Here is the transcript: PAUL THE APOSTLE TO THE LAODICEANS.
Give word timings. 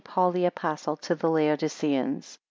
PAUL 0.03 0.31
THE 0.31 0.45
APOSTLE 0.47 0.95
TO 0.97 1.13
THE 1.13 1.29
LAODICEANS. 1.29 2.39